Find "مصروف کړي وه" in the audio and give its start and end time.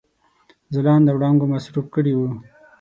1.53-2.29